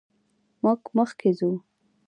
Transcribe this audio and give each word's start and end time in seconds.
موږ 0.63 0.81
مخکې 0.97 1.29
ځو. 1.37 1.51